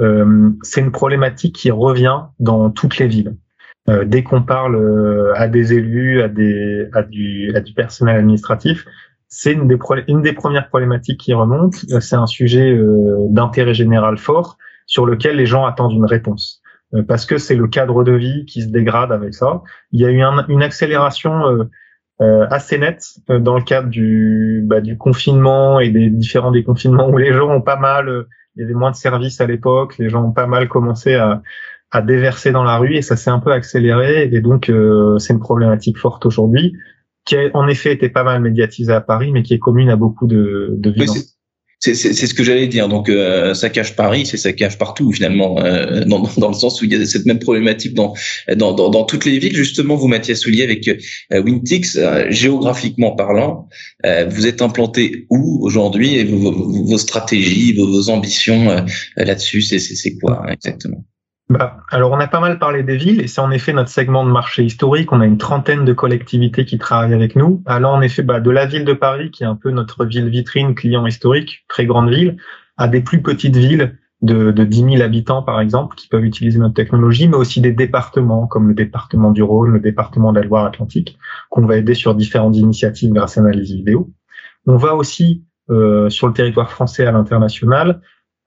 Euh, 0.00 0.50
c'est 0.62 0.80
une 0.80 0.92
problématique 0.92 1.54
qui 1.54 1.70
revient 1.70 2.20
dans 2.38 2.70
toutes 2.70 2.98
les 2.98 3.06
villes. 3.06 3.36
Euh, 3.88 4.04
dès 4.04 4.22
qu'on 4.22 4.42
parle 4.42 4.76
euh, 4.76 5.32
à 5.36 5.48
des 5.48 5.72
élus, 5.72 6.22
à 6.22 6.28
des 6.28 6.88
à 6.92 7.02
du 7.02 7.52
à 7.54 7.60
du 7.60 7.72
personnel 7.72 8.16
administratif, 8.16 8.86
c'est 9.30 9.52
une 9.52 9.68
des, 9.68 9.78
une 10.08 10.22
des 10.22 10.32
premières 10.32 10.68
problématiques 10.68 11.20
qui 11.20 11.32
remonte. 11.32 11.76
Euh, 11.92 12.00
c'est 12.00 12.16
un 12.16 12.26
sujet 12.26 12.72
euh, 12.72 13.26
d'intérêt 13.30 13.74
général 13.74 14.18
fort 14.18 14.58
sur 14.86 15.06
lequel 15.06 15.36
les 15.36 15.46
gens 15.46 15.64
attendent 15.64 15.92
une 15.92 16.04
réponse. 16.04 16.60
Euh, 16.94 17.04
parce 17.04 17.24
que 17.24 17.38
c'est 17.38 17.54
le 17.54 17.68
cadre 17.68 18.02
de 18.02 18.12
vie 18.12 18.44
qui 18.44 18.62
se 18.62 18.68
dégrade 18.68 19.12
avec 19.12 19.32
ça. 19.34 19.62
Il 19.92 20.00
y 20.00 20.04
a 20.04 20.10
eu 20.10 20.20
une 20.48 20.62
accélération 20.62 21.68
assez 22.20 22.78
nette 22.78 23.04
dans 23.28 23.56
le 23.56 23.62
cadre 23.62 23.88
du, 23.88 24.62
bah, 24.66 24.80
du 24.80 24.98
confinement 24.98 25.80
et 25.80 25.88
des 25.88 26.10
différents 26.10 26.50
déconfinements 26.50 27.08
où 27.08 27.16
les 27.16 27.32
gens 27.32 27.48
ont 27.48 27.62
pas 27.62 27.76
mal, 27.76 28.26
il 28.56 28.60
y 28.60 28.64
avait 28.64 28.74
moins 28.74 28.90
de 28.90 28.96
services 28.96 29.40
à 29.40 29.46
l'époque, 29.46 29.96
les 29.98 30.10
gens 30.10 30.24
ont 30.24 30.32
pas 30.32 30.46
mal 30.46 30.68
commencé 30.68 31.14
à, 31.14 31.40
à 31.90 32.02
déverser 32.02 32.52
dans 32.52 32.62
la 32.62 32.76
rue 32.76 32.94
et 32.94 33.02
ça 33.02 33.16
s'est 33.16 33.30
un 33.30 33.38
peu 33.38 33.52
accéléré 33.52 34.28
et 34.32 34.40
donc 34.40 34.70
c'est 35.18 35.32
une 35.32 35.40
problématique 35.40 35.96
forte 35.96 36.26
aujourd'hui 36.26 36.76
qui 37.24 37.36
a 37.36 37.48
en 37.54 37.68
effet 37.68 37.92
été 37.92 38.08
pas 38.08 38.24
mal 38.24 38.40
médiatisé 38.40 38.92
à 38.92 39.00
Paris, 39.00 39.30
mais 39.32 39.42
qui 39.42 39.54
est 39.54 39.58
commune 39.58 39.90
à 39.90 39.96
beaucoup 39.96 40.26
de, 40.26 40.74
de 40.76 40.90
villes. 40.90 41.08
C'est 41.80 41.94
ce 41.94 42.34
que 42.34 42.44
j'allais 42.44 42.66
dire. 42.66 42.88
Donc, 42.88 43.08
euh, 43.08 43.54
ça 43.54 43.70
cache 43.70 43.96
Paris, 43.96 44.26
c'est 44.26 44.36
ça 44.36 44.52
cache 44.52 44.76
partout 44.76 45.12
finalement, 45.12 45.58
euh, 45.64 46.04
dans, 46.04 46.22
dans, 46.36 46.48
le 46.48 46.54
sens 46.54 46.80
où 46.80 46.84
il 46.84 46.92
y 46.92 46.94
a 46.94 47.06
cette 47.06 47.24
même 47.24 47.38
problématique 47.38 47.94
dans 47.94 48.14
dans, 48.54 48.72
dans, 48.72 48.90
dans 48.90 49.04
toutes 49.04 49.24
les 49.24 49.38
villes. 49.38 49.56
Justement, 49.56 49.96
vous, 49.96 50.06
Mathias 50.06 50.40
Soulier, 50.40 50.62
avec 50.62 50.86
euh, 50.88 51.42
Wintix, 51.42 51.96
euh, 51.96 52.26
géographiquement 52.28 53.12
parlant, 53.12 53.68
euh, 54.04 54.26
vous 54.28 54.46
êtes 54.46 54.60
implanté 54.60 55.26
où 55.30 55.58
aujourd'hui 55.62 56.16
et 56.16 56.24
vos, 56.24 56.52
vos, 56.52 56.98
stratégies, 56.98 57.72
vos, 57.72 57.86
vos 57.86 58.10
ambitions 58.10 58.84
là-dessus, 59.16 59.62
c'est 59.62 60.18
quoi 60.18 60.44
exactement? 60.52 61.04
Bah, 61.50 61.78
alors, 61.90 62.12
on 62.12 62.20
a 62.20 62.28
pas 62.28 62.38
mal 62.38 62.60
parlé 62.60 62.84
des 62.84 62.96
villes 62.96 63.20
et 63.20 63.26
c'est 63.26 63.40
en 63.40 63.50
effet 63.50 63.72
notre 63.72 63.90
segment 63.90 64.24
de 64.24 64.30
marché 64.30 64.62
historique. 64.62 65.10
On 65.10 65.20
a 65.20 65.26
une 65.26 65.36
trentaine 65.36 65.84
de 65.84 65.92
collectivités 65.92 66.64
qui 66.64 66.78
travaillent 66.78 67.12
avec 67.12 67.34
nous. 67.34 67.60
Allant 67.66 67.92
en 67.94 68.00
effet 68.02 68.22
bah, 68.22 68.38
de 68.38 68.50
la 68.50 68.66
ville 68.66 68.84
de 68.84 68.92
Paris, 68.92 69.32
qui 69.32 69.42
est 69.42 69.46
un 69.46 69.56
peu 69.56 69.72
notre 69.72 70.04
ville 70.04 70.28
vitrine, 70.28 70.76
client 70.76 71.04
historique, 71.06 71.64
très 71.66 71.86
grande 71.86 72.08
ville, 72.08 72.36
à 72.76 72.86
des 72.86 73.00
plus 73.00 73.20
petites 73.20 73.56
villes 73.56 73.98
de, 74.22 74.52
de 74.52 74.62
10 74.62 74.84
000 74.92 75.02
habitants, 75.02 75.42
par 75.42 75.60
exemple, 75.60 75.96
qui 75.96 76.06
peuvent 76.06 76.24
utiliser 76.24 76.60
notre 76.60 76.74
technologie, 76.74 77.26
mais 77.26 77.36
aussi 77.36 77.60
des 77.60 77.72
départements 77.72 78.46
comme 78.46 78.68
le 78.68 78.74
département 78.74 79.32
du 79.32 79.42
Rhône, 79.42 79.72
le 79.72 79.80
département 79.80 80.32
de 80.32 80.38
la 80.38 80.46
Loire-Atlantique, 80.46 81.18
qu'on 81.48 81.66
va 81.66 81.78
aider 81.78 81.94
sur 81.94 82.14
différentes 82.14 82.56
initiatives 82.56 83.12
grâce 83.12 83.38
à 83.38 83.42
l'analyse 83.42 83.72
vidéo. 83.72 84.08
On 84.66 84.76
va 84.76 84.94
aussi 84.94 85.44
sur 86.08 86.26
le 86.26 86.32
territoire 86.32 86.70
français 86.70 87.06
à 87.06 87.12
l'international 87.12 88.00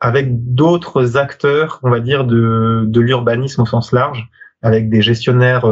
avec 0.04 0.54
d'autres 0.54 1.18
acteurs, 1.18 1.80
on 1.82 1.90
va 1.90 2.00
dire, 2.00 2.26
de, 2.26 2.84
de 2.86 3.00
l'urbanisme 3.00 3.62
au 3.62 3.66
sens 3.66 3.92
large, 3.92 4.30
avec 4.62 4.90
des 4.90 5.02
gestionnaires 5.02 5.66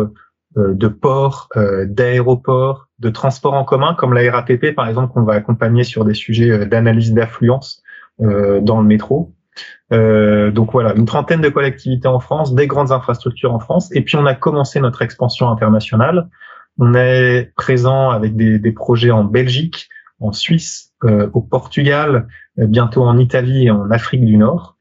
de 0.55 0.87
ports, 0.87 1.49
d'aéroports, 1.85 2.87
de 2.99 3.09
transports 3.09 3.53
en 3.53 3.63
commun, 3.63 3.93
comme 3.93 4.13
la 4.13 4.31
RATP, 4.31 4.73
par 4.73 4.87
exemple, 4.87 5.13
qu'on 5.13 5.23
va 5.23 5.33
accompagner 5.33 5.83
sur 5.83 6.05
des 6.05 6.13
sujets 6.13 6.65
d'analyse 6.65 7.13
d'affluence 7.13 7.83
dans 8.19 8.81
le 8.81 8.87
métro. 8.87 9.33
Euh, 9.91 10.51
donc 10.51 10.71
voilà, 10.71 10.93
une 10.95 11.05
trentaine 11.05 11.41
de 11.41 11.49
collectivités 11.49 12.07
en 12.07 12.19
France, 12.19 12.55
des 12.55 12.67
grandes 12.67 12.91
infrastructures 12.91 13.53
en 13.53 13.59
France, 13.59 13.93
et 13.93 14.01
puis 14.01 14.15
on 14.15 14.25
a 14.25 14.33
commencé 14.33 14.79
notre 14.79 15.01
expansion 15.01 15.49
internationale. 15.49 16.29
On 16.77 16.93
est 16.93 17.51
présent 17.55 18.09
avec 18.09 18.35
des, 18.35 18.59
des 18.59 18.71
projets 18.71 19.11
en 19.11 19.23
Belgique, 19.23 19.89
en 20.19 20.31
Suisse, 20.31 20.90
euh, 20.90 20.90
au 21.33 21.41
Portugal, 21.41 22.27
euh, 22.59 22.67
bientôt 22.67 23.03
en 23.03 23.17
Italie 23.17 23.65
et 23.65 23.71
en 23.71 23.89
Afrique 23.91 24.25
du 24.25 24.37
Nord. 24.37 24.77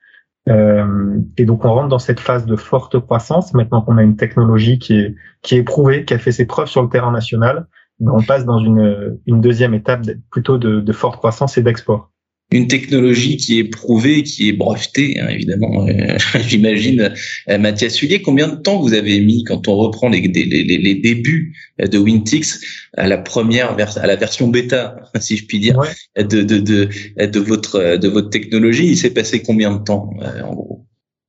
Euh, 0.48 1.18
et 1.36 1.44
donc 1.44 1.64
on 1.64 1.72
rentre 1.72 1.88
dans 1.88 1.98
cette 1.98 2.20
phase 2.20 2.46
de 2.46 2.56
forte 2.56 2.98
croissance. 2.98 3.54
Maintenant 3.54 3.82
qu'on 3.82 3.98
a 3.98 4.02
une 4.02 4.16
technologie 4.16 4.78
qui 4.78 4.98
est 4.98 5.14
qui 5.42 5.54
est 5.54 5.58
éprouvée, 5.58 6.04
qui 6.04 6.14
a 6.14 6.18
fait 6.18 6.32
ses 6.32 6.46
preuves 6.46 6.68
sur 6.68 6.82
le 6.82 6.88
terrain 6.88 7.12
national, 7.12 7.66
ben, 7.98 8.12
on 8.14 8.22
passe 8.22 8.44
dans 8.44 8.58
une, 8.58 9.18
une 9.26 9.40
deuxième 9.40 9.74
étape 9.74 10.02
plutôt 10.30 10.58
de 10.58 10.92
forte 10.92 11.16
croissance 11.16 11.58
et 11.58 11.62
d'export 11.62 12.10
une 12.52 12.66
technologie 12.66 13.36
qui 13.36 13.58
est 13.58 13.64
prouvée, 13.64 14.22
qui 14.22 14.48
est 14.48 14.52
brevetée, 14.52 15.20
hein, 15.20 15.28
évidemment. 15.28 15.86
Euh, 15.86 16.18
j'imagine, 16.46 17.12
euh, 17.48 17.58
Mathias 17.58 17.94
Sullier, 17.94 18.22
combien 18.22 18.48
de 18.48 18.56
temps 18.56 18.80
vous 18.80 18.94
avez 18.94 19.20
mis 19.20 19.44
quand 19.44 19.68
on 19.68 19.76
reprend 19.76 20.08
les, 20.08 20.20
les, 20.20 20.44
les, 20.44 20.94
débuts 20.96 21.54
de 21.78 21.98
Wintix 21.98 22.60
à 22.96 23.06
la 23.06 23.18
première 23.18 23.76
à 23.78 24.06
la 24.06 24.16
version 24.16 24.48
bêta, 24.48 24.96
si 25.20 25.36
je 25.36 25.46
puis 25.46 25.60
dire, 25.60 25.80
de, 26.16 26.42
de, 26.42 26.58
de, 26.58 26.88
de, 27.26 27.40
votre 27.40 27.96
de 27.96 28.08
votre 28.08 28.30
technologie? 28.30 28.88
Il 28.88 28.96
s'est 28.96 29.14
passé 29.14 29.42
combien 29.42 29.72
de 29.72 29.82
temps 29.82 30.10
euh, 30.22 30.42
en 30.42 30.54
gros? 30.54 30.86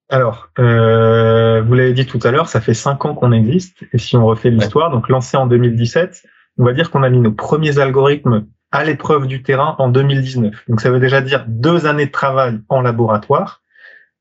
Alors, 0.09 0.49
euh, 0.59 1.61
vous 1.61 1.73
l'avez 1.73 1.93
dit 1.93 2.05
tout 2.05 2.19
à 2.23 2.31
l'heure, 2.31 2.49
ça 2.49 2.59
fait 2.59 2.73
cinq 2.73 3.05
ans 3.05 3.15
qu'on 3.15 3.31
existe. 3.31 3.77
Et 3.93 3.97
si 3.97 4.17
on 4.17 4.25
refait 4.25 4.49
l'histoire, 4.49 4.91
donc 4.91 5.07
lancé 5.07 5.37
en 5.37 5.47
2017, 5.47 6.23
on 6.57 6.65
va 6.65 6.73
dire 6.73 6.91
qu'on 6.91 7.03
a 7.03 7.09
mis 7.09 7.19
nos 7.19 7.31
premiers 7.31 7.79
algorithmes 7.79 8.45
à 8.71 8.83
l'épreuve 8.83 9.27
du 9.27 9.43
terrain 9.43 9.75
en 9.79 9.89
2019. 9.89 10.69
Donc 10.69 10.81
ça 10.81 10.89
veut 10.89 10.99
déjà 10.99 11.21
dire 11.21 11.45
deux 11.47 11.85
années 11.85 12.05
de 12.05 12.11
travail 12.11 12.59
en 12.69 12.81
laboratoire. 12.81 13.61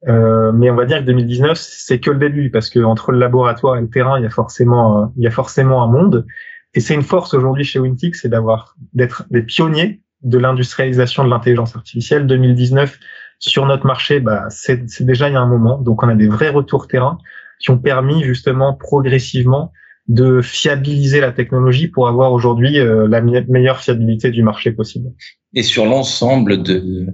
Euh, 0.09 0.51
mais 0.53 0.71
on 0.71 0.77
va 0.77 0.87
dire 0.87 1.01
que 1.01 1.05
2019 1.05 1.59
c'est 1.59 2.01
que 2.01 2.11
le 2.11 2.17
début 2.17 2.51
parce 2.51 2.71
que 2.71 2.81
entre 2.81 3.13
le 3.13 3.19
laboratoire 3.19 3.77
et 3.77 3.83
le 3.83 3.91
terrain 3.91 4.19
il 4.19 4.23
y 4.23 4.27
a 4.27 4.31
forcément 4.31 5.13
il 5.19 5.23
y 5.23 5.27
a 5.27 5.31
forcément 5.31 5.83
un 5.83 5.89
monde 5.89 6.25
et 6.73 6.81
c'est 6.81 6.95
une 6.95 7.03
force 7.03 7.35
aujourd'hui 7.35 7.65
chez 7.65 7.79
Wintix 7.79 8.19
c'est 8.23 8.31
d'avoir 8.31 8.77
d'être 8.95 9.25
des 9.31 9.43
pionniers 9.43 10.01
de 10.23 10.39
l'industrialisation 10.39 11.23
de 11.23 11.29
l'intelligence 11.29 11.77
artificielle 11.77 12.27
2019 12.27 12.99
sur 13.39 13.67
notre 13.67 13.85
marché 13.87 14.21
bah 14.21 14.47
c'est 14.49 15.03
déjà 15.03 15.29
il 15.29 15.35
y 15.35 15.37
a 15.37 15.41
un 15.43 15.47
moment 15.47 15.77
donc 15.77 16.03
on 16.03 16.09
a 16.09 16.15
des 16.15 16.29
vrais 16.29 16.49
retours 16.49 16.89
terrain 16.89 17.19
qui 17.59 17.71
ont 17.71 17.79
permis 17.79 18.25
justement 18.25 18.73
progressivement 18.73 19.71
de 20.11 20.43
fiabiliser 20.43 21.21
la 21.21 21.31
technologie 21.31 21.87
pour 21.87 22.09
avoir 22.09 22.33
aujourd'hui 22.33 22.81
euh, 22.81 23.07
la 23.07 23.21
meilleure 23.21 23.81
fiabilité 23.81 24.33
du 24.33 24.43
marché 24.43 24.73
possible. 24.73 25.13
Et 25.55 25.63
sur 25.63 25.87
l'ensemble 25.87 26.65
de, 26.65 27.07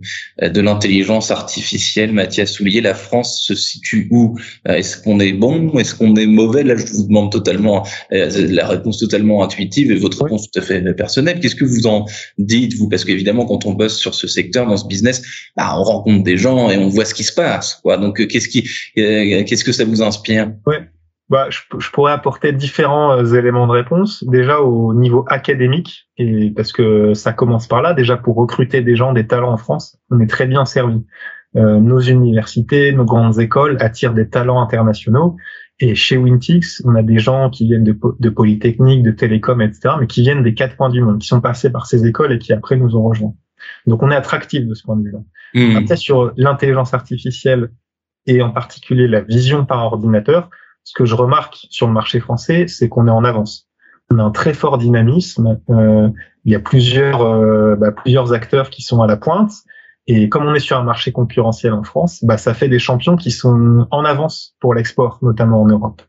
de 0.43 0.61
l'intelligence 0.63 1.31
artificielle, 1.31 2.13
Mathias 2.13 2.53
Soulier, 2.53 2.81
la 2.81 2.95
France 2.95 3.43
se 3.43 3.55
situe 3.55 4.09
où? 4.11 4.39
Est-ce 4.67 4.97
qu'on 5.03 5.21
est 5.21 5.35
bon 5.35 5.79
Est-ce 5.79 5.95
qu'on 5.95 6.17
est 6.17 6.27
mauvais? 6.27 6.63
Là, 6.63 6.75
je 6.77 6.87
vous 6.87 7.07
demande 7.07 7.31
totalement 7.31 7.87
euh, 8.13 8.31
la 8.49 8.67
réponse 8.67 8.99
totalement 8.99 9.45
intuitive 9.45 9.93
et 9.93 9.97
votre 9.97 10.23
réponse 10.23 10.51
tout 10.51 10.59
à 10.59 10.63
fait 10.63 10.83
personnelle. 10.95 11.41
Qu'est-ce 11.41 11.55
que 11.55 11.67
vous 11.67 11.87
en 11.87 12.07
dites, 12.39 12.77
vous? 12.77 12.89
Parce 12.89 13.05
qu'évidemment, 13.05 13.45
quand 13.45 13.67
on 13.67 13.75
bosse 13.75 13.99
sur 13.99 14.15
ce 14.15 14.27
secteur, 14.27 14.67
dans 14.67 14.79
ce 14.79 14.87
business, 14.87 15.23
bah, 15.55 15.75
on 15.79 15.83
rencontre 15.83 16.25
des 16.25 16.39
gens 16.39 16.71
et 16.71 16.79
on 16.79 16.89
voit 16.89 17.05
ce 17.05 17.13
qui 17.13 17.25
se 17.25 17.33
passe. 17.35 17.79
Quoi. 17.83 17.99
Donc, 17.99 18.27
qu'est-ce 18.27 18.49
qui, 18.49 18.67
qu'est-ce 18.95 19.65
que 19.65 19.73
ça 19.73 19.85
vous 19.85 20.01
inspire? 20.03 20.51
Ouais 20.67 20.89
bah, 21.29 21.49
je, 21.51 21.61
je, 21.79 21.91
pourrais 21.91 22.13
apporter 22.13 22.53
différents 22.53 23.13
euh, 23.13 23.35
éléments 23.35 23.67
de 23.67 23.73
réponse. 23.73 24.23
Déjà 24.25 24.61
au 24.61 24.95
niveau 24.95 25.25
académique, 25.29 26.09
et 26.17 26.51
parce 26.51 26.73
que 26.73 27.15
ça 27.15 27.33
commence 27.33 27.67
par 27.67 27.83
là. 27.83 27.95
Déjà 27.95 28.17
pour 28.17 28.37
recruter 28.37 28.81
des 28.81 28.95
gens, 28.95 29.13
des 29.13 29.27
talents 29.27 29.53
en 29.53 29.57
France, 29.57 29.99
on 30.11 30.21
est 30.21 30.29
très 30.29 30.47
bien 30.47 30.65
servi. 30.65 31.05
Euh, 31.57 31.81
nos 31.81 32.01
universités, 32.01 32.93
nos 32.93 33.05
grandes 33.05 33.41
écoles 33.41 33.77
attirent 33.81 34.15
des 34.15 34.29
talents 34.29 34.61
internationaux. 34.61 35.37
Et 35.81 35.95
chez 35.95 36.17
Wintix, 36.17 36.83
on 36.87 36.95
a 36.95 37.03
des 37.03 37.19
gens 37.19 37.51
qui 37.51 37.67
viennent 37.67 37.85
de, 37.85 37.99
de 38.19 38.29
Polytechnique, 38.31 39.03
de 39.03 39.11
Télécom, 39.11 39.61
etc., 39.61 39.95
mais 40.01 40.07
qui 40.07 40.23
viennent 40.23 40.43
des 40.43 40.55
quatre 40.55 40.77
coins 40.77 40.91
du 40.91 41.03
monde, 41.03 41.19
qui 41.19 41.27
sont 41.27 41.41
passés 41.41 41.71
par 41.71 41.87
ces 41.87 42.07
écoles 42.07 42.33
et 42.33 42.39
qui 42.39 42.53
après 42.53 42.77
nous 42.77 42.97
ont 42.97 43.03
rejoints. 43.03 43.35
Donc 43.87 44.03
on 44.03 44.11
est 44.11 44.17
attractif 44.17 44.67
de 44.67 44.75
ce 44.75 44.83
point 44.85 44.97
de 44.97 45.03
vue-là. 45.03 45.19
Mmh. 45.55 45.77
Après 45.77 45.97
sur 45.97 46.33
l'intelligence 46.37 46.95
artificielle 46.95 47.71
et 48.27 48.43
en 48.43 48.51
particulier 48.51 49.09
la 49.09 49.21
vision 49.21 49.65
par 49.65 49.85
ordinateur, 49.85 50.51
ce 50.87 50.93
que 50.95 51.05
je 51.05 51.17
remarque 51.17 51.67
sur 51.69 51.89
le 51.89 51.93
marché 51.93 52.21
français, 52.21 52.69
c'est 52.69 52.89
qu'on 52.89 53.09
est 53.09 53.11
en 53.11 53.25
avance. 53.25 53.69
On 54.09 54.21
a 54.21 54.23
un 54.23 54.31
très 54.31 54.55
fort 54.55 54.79
dynamisme. 54.79 55.59
Euh, 55.69 56.09
il 56.45 56.53
y 56.53 56.55
a 56.55 56.61
plusieurs, 56.61 57.23
euh, 57.23 57.75
bah, 57.75 57.91
plusieurs 57.91 58.33
acteurs 58.33 58.71
qui 58.71 58.83
sont 58.83 59.03
à 59.03 59.09
la 59.09 59.17
pointe. 59.17 59.51
Et 60.07 60.29
comme 60.29 60.47
on 60.47 60.55
est 60.55 60.61
sur 60.61 60.79
un 60.79 60.85
marché 60.85 61.11
concurrentiel 61.11 61.73
en 61.73 61.83
France, 61.83 62.23
bah, 62.23 62.39
ça 62.39 62.55
fait 62.55 62.69
des 62.69 62.79
champions 62.79 63.17
qui 63.17 63.33
sont 63.33 63.89
en 63.91 64.05
avance 64.05 64.55
pour 64.61 64.75
l'export, 64.75 65.19
notamment 65.23 65.61
en 65.61 65.67
Europe. 65.67 66.03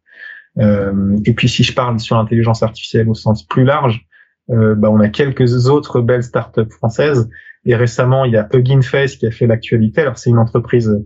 Euh, 0.60 1.18
et 1.26 1.34
puis 1.34 1.50
si 1.50 1.64
je 1.64 1.74
parle 1.74 2.00
sur 2.00 2.16
l'intelligence 2.16 2.62
artificielle 2.62 3.10
au 3.10 3.16
sens 3.16 3.48
plus 3.48 3.64
large, 3.64 4.06
euh, 4.52 4.76
bah, 4.76 4.92
on 4.92 5.00
a 5.00 5.10
quelques 5.10 5.66
autres 5.66 6.02
belles 6.02 6.24
startups 6.24 6.70
françaises. 6.70 7.28
Et 7.66 7.76
récemment, 7.76 8.26
il 8.26 8.34
y 8.34 8.38
a 8.38 8.48
Hugging 8.54 8.84
Face 8.84 9.16
qui 9.16 9.26
a 9.26 9.32
fait 9.32 9.48
l'actualité. 9.48 10.02
Alors 10.02 10.20
c'est 10.20 10.30
une 10.30 10.38
entreprise 10.38 11.04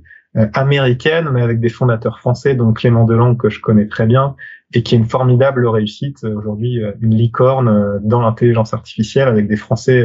américaine, 0.54 1.30
mais 1.34 1.42
avec 1.42 1.60
des 1.60 1.70
fondateurs 1.70 2.20
français, 2.20 2.56
dont 2.56 2.72
Clément 2.74 3.06
Delangue 3.06 3.38
que 3.38 3.50
je 3.50 3.60
connais 3.60 3.88
très 3.88 4.06
bien, 4.06 4.36
et 4.74 4.84
qui 4.84 4.96
est 4.96 4.98
une 4.98 5.10
formidable 5.10 5.68
réussite 5.68 6.24
euh, 6.24 6.36
aujourd'hui, 6.36 6.82
euh, 6.82 6.94
une 7.02 7.16
licorne 7.16 8.00
dans 8.04 8.22
l'intelligence 8.22 8.74
artificielle 8.74 9.28
avec 9.28 9.48
des 9.48 9.58
Français 9.58 10.04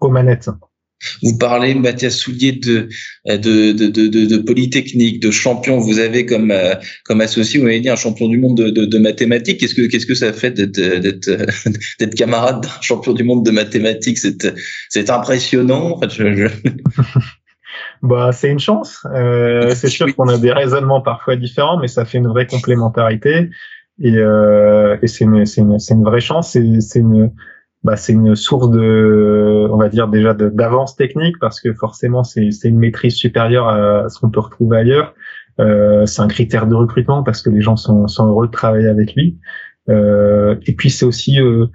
aux 0.00 0.08
manettes. 0.08 0.48
Vous 1.22 1.38
parlez, 1.38 1.74
Mathias 1.74 2.16
Soulier, 2.16 2.52
de, 2.52 2.88
de, 3.26 3.72
de, 3.72 3.86
de, 4.26 4.36
Polytechnique, 4.38 5.22
de 5.22 5.30
champion. 5.30 5.78
Vous 5.78 6.00
avez 6.00 6.26
comme, 6.26 6.52
comme 7.04 7.20
associé, 7.20 7.60
vous 7.60 7.66
m'avez 7.66 7.78
dit, 7.78 7.88
un 7.88 7.94
champion 7.94 8.28
du 8.28 8.36
monde 8.36 8.56
de, 8.56 8.98
mathématiques. 8.98 9.60
Qu'est-ce 9.60 9.76
que, 9.76 9.82
qu'est-ce 9.82 10.06
que 10.06 10.16
ça 10.16 10.32
fait 10.32 10.50
d'être, 10.50 12.14
camarade 12.16 12.62
d'un 12.62 12.80
champion 12.80 13.12
du 13.12 13.22
monde 13.22 13.44
de 13.46 13.52
mathématiques? 13.52 14.18
C'est 14.88 15.10
impressionnant. 15.10 16.00
Bah, 18.02 18.32
c'est 18.32 18.50
une 18.50 18.58
chance. 18.58 19.06
Euh, 19.14 19.70
c'est 19.74 19.88
sûr 19.88 20.14
qu'on 20.14 20.28
a 20.28 20.38
des 20.38 20.52
raisonnements 20.52 21.00
parfois 21.00 21.36
différents, 21.36 21.78
mais 21.78 21.88
ça 21.88 22.04
fait 22.04 22.18
une 22.18 22.28
vraie 22.28 22.46
complémentarité. 22.46 23.50
Et, 24.00 24.16
euh, 24.16 24.96
et 25.02 25.06
c'est 25.08 25.24
une, 25.24 25.44
une, 25.56 25.76
une, 25.90 26.04
vraie 26.04 26.20
chance. 26.20 26.52
C'est 26.52 26.98
une, 26.98 27.32
bah, 27.82 27.96
c'est 27.96 28.12
une 28.12 28.34
source 28.36 28.70
de, 28.70 29.68
on 29.70 29.76
va 29.76 29.88
dire 29.88 30.08
déjà 30.08 30.34
d'avance 30.34 30.96
technique 30.96 31.38
parce 31.40 31.60
que 31.60 31.72
forcément 31.74 32.24
c'est 32.24 32.50
une 32.64 32.78
maîtrise 32.78 33.14
supérieure 33.14 33.68
à 33.68 34.08
ce 34.08 34.18
qu'on 34.18 34.30
peut 34.30 34.40
retrouver 34.40 34.78
ailleurs. 34.78 35.14
Euh, 35.60 36.06
c'est 36.06 36.22
un 36.22 36.28
critère 36.28 36.66
de 36.66 36.74
recrutement 36.74 37.22
parce 37.22 37.42
que 37.42 37.50
les 37.50 37.60
gens 37.60 37.76
sont, 37.76 38.06
sont 38.06 38.26
heureux 38.26 38.46
de 38.46 38.52
travailler 38.52 38.88
avec 38.88 39.14
lui. 39.14 39.38
Euh, 39.88 40.56
et 40.66 40.74
puis 40.74 40.90
c'est 40.90 41.04
aussi 41.04 41.40
euh, 41.40 41.66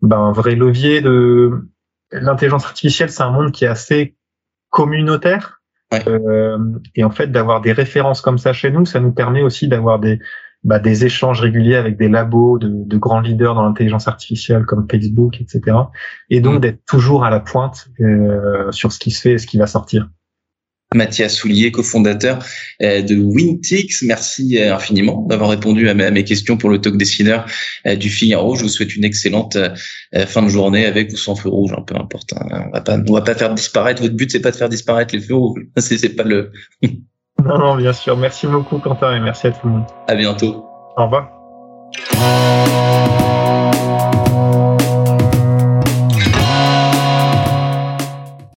bah, 0.00 0.16
un 0.16 0.32
vrai 0.32 0.54
levier 0.54 1.00
de 1.00 1.68
l'intelligence 2.10 2.64
artificielle. 2.64 3.10
C'est 3.10 3.22
un 3.22 3.30
monde 3.30 3.52
qui 3.52 3.64
est 3.64 3.68
assez 3.68 4.16
communautaire. 4.70 5.57
Euh, 5.94 6.58
et 6.94 7.04
en 7.04 7.10
fait, 7.10 7.28
d'avoir 7.28 7.60
des 7.60 7.72
références 7.72 8.20
comme 8.20 8.38
ça 8.38 8.52
chez 8.52 8.70
nous, 8.70 8.84
ça 8.84 9.00
nous 9.00 9.12
permet 9.12 9.42
aussi 9.42 9.68
d'avoir 9.68 9.98
des, 9.98 10.18
bah, 10.64 10.78
des 10.78 11.04
échanges 11.04 11.40
réguliers 11.40 11.76
avec 11.76 11.96
des 11.96 12.08
labos 12.08 12.58
de, 12.58 12.68
de 12.68 12.96
grands 12.98 13.20
leaders 13.20 13.54
dans 13.54 13.62
l'intelligence 13.62 14.08
artificielle 14.08 14.64
comme 14.66 14.86
Facebook, 14.90 15.40
etc. 15.40 15.76
Et 16.30 16.40
donc 16.40 16.56
mm. 16.56 16.60
d'être 16.60 16.84
toujours 16.86 17.24
à 17.24 17.30
la 17.30 17.40
pointe 17.40 17.88
euh, 18.00 18.70
sur 18.70 18.92
ce 18.92 18.98
qui 18.98 19.10
se 19.10 19.20
fait 19.22 19.32
et 19.32 19.38
ce 19.38 19.46
qui 19.46 19.58
va 19.58 19.66
sortir. 19.66 20.08
Mathias 20.94 21.34
Soulier, 21.34 21.70
cofondateur 21.70 22.38
euh, 22.82 23.02
de 23.02 23.16
Wintix. 23.16 24.02
Merci 24.02 24.58
euh, 24.58 24.74
infiniment 24.74 25.26
d'avoir 25.28 25.50
répondu 25.50 25.88
à 25.88 25.94
mes 25.94 26.24
questions 26.24 26.56
pour 26.56 26.70
le 26.70 26.80
talk 26.80 26.96
dessineur 26.96 27.44
euh, 27.86 27.94
du 27.94 28.08
Figaro. 28.08 28.56
Je 28.56 28.62
vous 28.62 28.68
souhaite 28.68 28.96
une 28.96 29.04
excellente 29.04 29.58
fin 30.26 30.42
de 30.42 30.48
journée 30.48 30.86
avec 30.86 31.12
ou 31.12 31.16
sans 31.16 31.34
feu 31.34 31.50
rouge, 31.50 31.72
hein, 31.76 31.82
peu 31.86 31.94
importe. 31.94 32.32
Hein. 32.32 32.64
On 32.68 32.70
va 32.70 32.80
pas, 32.80 32.96
on 33.06 33.12
va 33.12 33.20
pas 33.20 33.34
faire 33.34 33.52
disparaître. 33.54 34.00
Votre 34.00 34.14
but, 34.14 34.30
c'est 34.30 34.40
pas 34.40 34.50
de 34.50 34.56
faire 34.56 34.70
disparaître 34.70 35.14
les 35.14 35.20
feux 35.20 35.34
rouges. 35.34 35.60
C'est 35.78 36.16
pas 36.16 36.24
le. 36.24 36.52
non, 36.82 37.58
non, 37.58 37.76
bien 37.76 37.92
sûr. 37.92 38.16
Merci 38.16 38.46
beaucoup, 38.46 38.78
Quentin, 38.78 39.14
et 39.14 39.20
merci 39.20 39.48
à 39.48 39.50
tout 39.50 39.66
le 39.66 39.72
monde. 39.72 39.84
À 40.06 40.14
bientôt. 40.14 40.64
Au 40.96 41.04
revoir. 41.04 41.28